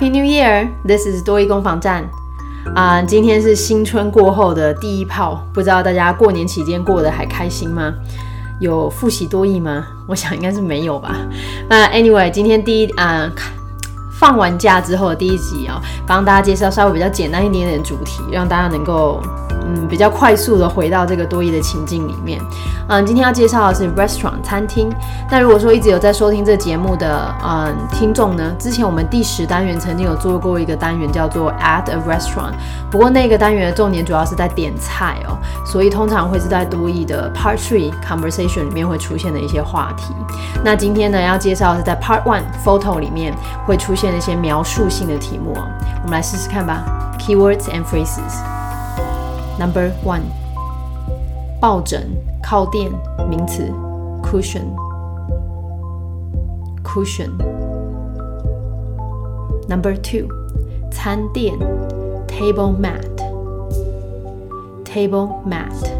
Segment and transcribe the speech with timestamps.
[0.00, 0.66] Happy New Year!
[0.82, 2.08] This is 多益攻防战
[2.74, 7.92] 啊、今天是新春过后的第一炮，不知道大家过年期间过得还开心吗？
[8.60, 9.86] 有复习多益吗？
[10.08, 11.16] 我想应该是没有吧。
[11.68, 13.30] 那 anyway，今天第一啊、
[14.18, 19.20] 放完假之后的第一集啊，帮大家介绍稍微比较简单一点点的主题，让大家能够
[19.74, 22.40] 嗯比较快速的回到这个多益的情境里面。
[22.88, 24.90] 嗯，今天要介绍的是 restaurant 餐厅。
[25.30, 32.52] 那如果说一直有在收听这节目的嗯听众呢，之前我们第十单元曾经有做过一个单元叫做 at a restaurant，
[32.90, 40.14] 不过那个单元的重点主要是在点菜哦，所以通常会是在多益的 part three conversation 里面会出现的一些话题。
[40.64, 43.32] 那今天呢要介绍的是在 part one photo 里面
[43.66, 45.62] 会出现的一些描述性的题目哦，
[46.02, 46.82] 我们来试试看吧。
[47.18, 48.59] Keywords and phrases.
[49.60, 50.22] Number one，
[51.60, 52.08] 抱枕、
[52.42, 52.90] 靠垫，
[53.28, 53.70] 名词
[54.22, 54.62] ，cushion。
[56.82, 57.28] cushion。
[59.68, 60.26] Number two，
[60.90, 61.52] 餐垫
[62.26, 63.04] ，table mat。
[64.82, 65.90] table mat。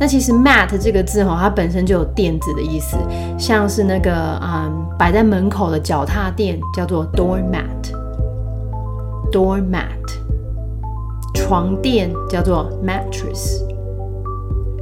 [0.00, 2.96] 那其实 mat 这个字哈，它本身就有垫子的意思，
[3.38, 9.99] 像是那个嗯摆在门口的脚踏垫叫做 doormat，doormat。
[11.50, 13.60] 床垫叫做 mattress。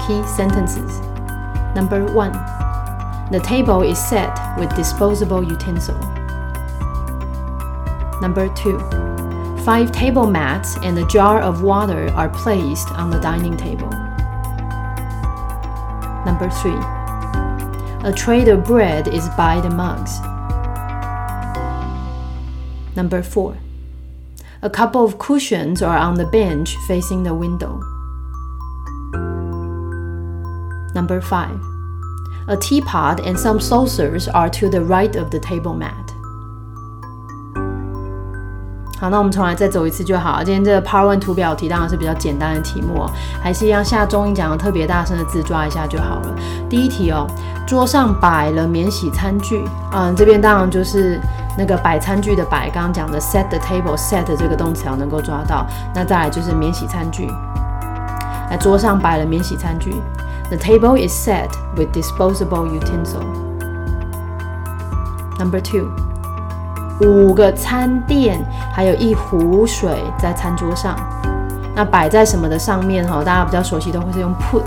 [0.06, 1.02] Key sentences.
[1.74, 2.32] Number one,
[3.30, 5.96] the table is set with disposable utensil.
[8.22, 8.78] Number two,
[9.66, 13.90] Five table mats and a jar of water are placed on the dining table.
[16.24, 16.78] Number three.
[18.08, 20.20] A tray of bread is by the mugs.
[22.94, 23.58] Number four.
[24.62, 27.80] A couple of cushions are on the bench facing the window.
[30.94, 31.60] Number five.
[32.46, 36.05] A teapot and some saucers are to the right of the table mat.
[38.98, 40.42] 好，那我们重来再走一次就好。
[40.42, 43.10] 今天这个 Part One 图表题当然是比较简单的题目哦，
[43.42, 46.34] 还是一样下中音讲的特别大声的字抓一下就好了。
[46.68, 47.26] 第一题哦，
[47.66, 49.62] 桌上摆了免洗餐具，
[49.92, 51.20] 嗯，这边当然就是
[51.58, 55.66] 那个摆餐具的摆，刚刚讲的 set the table，set 这个动词要能够抓到。
[55.94, 57.30] 那再来就是免洗餐具，
[58.50, 59.94] 那桌上摆了免洗餐具。
[60.48, 63.20] The table is set with disposable utensil.
[65.38, 66.05] Number two.
[67.02, 70.96] 五个餐垫，还有一壶水在餐桌上。
[71.74, 73.06] 那摆在什么的上面？
[73.06, 74.64] 哈，大家比较熟悉都会是用 put。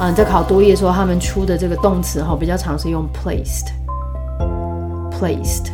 [0.00, 3.68] 嗯，在考多义的时候，他们出的这个动词哈，比较常是用 placed。
[5.12, 5.70] placed。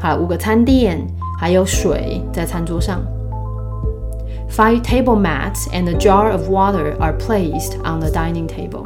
[0.00, 0.98] 好，五个餐垫，
[1.38, 3.00] 还有水在餐桌上。
[4.50, 8.84] Five table mats and a jar of water are placed on the dining table.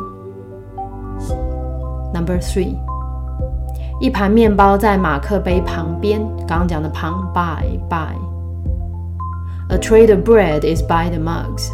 [2.12, 2.76] Number three.
[3.98, 8.14] 一盘面包在马克杯旁边，刚刚讲的旁 by by。
[9.70, 11.70] A tray of bread is by the mugs.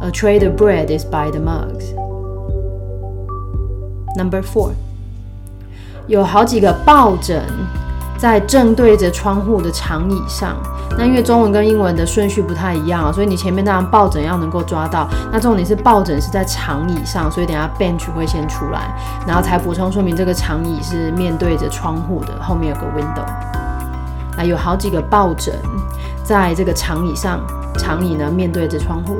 [0.00, 1.94] A tray of bread is by the mugs.
[4.16, 4.72] Number four，
[6.08, 7.44] 有好几个抱枕
[8.22, 10.54] 在正对着窗户的长椅上。
[10.96, 15.08] 那因为中文跟英文的顺序不太一样，所以你前面那张抱枕要能够抓到。
[15.32, 18.94] 那重点是抱枕是在长椅上，所以等下 bench 会先出来，
[19.26, 23.26] 然后才补充说明这个长椅是面对着窗户的，后面有个 window。
[24.36, 25.52] 那有好几个抱枕
[26.22, 27.40] 在这个长椅上，
[27.76, 29.18] 长椅呢面对着窗户。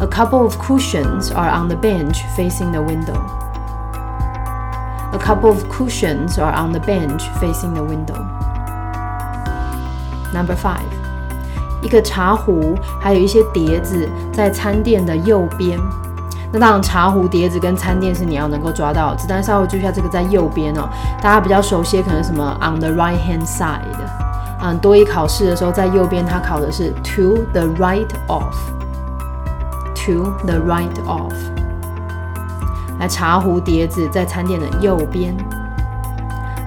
[0.00, 3.14] A couple of cushions are on the bench facing the window.
[5.11, 8.17] A couple of cushions are on the bench facing the window.
[10.33, 10.83] Number five，
[11.81, 15.79] 一个茶壶，还有一些碟子在餐垫的右边。
[16.51, 19.13] 那当然，茶壶、碟子跟餐垫是你要能够抓到。
[19.15, 20.87] 子弹稍微注意一下，这个在右边哦。
[21.21, 23.79] 大家比较熟悉，可能什么 on the right hand side。
[24.61, 31.33] 嗯，多一考试的时候，在右边，它考的是 to the right of。to the right of。
[32.99, 35.35] 来，茶壶、碟子在餐垫的右边。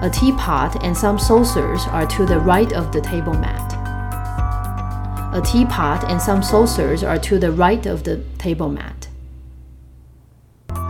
[0.01, 3.75] A teapot and some saucers are to the right of the table mat.
[5.33, 9.09] A teapot and some saucers are to the right of the table mat.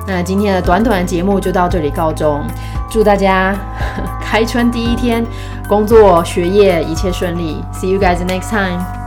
[0.08, 2.44] 那今天的短短的节目就到这里告终，
[2.90, 3.56] 祝大家
[4.22, 5.26] 开春第一天，
[5.68, 7.64] 工作学业一切顺利。
[7.74, 9.03] See you guys next time.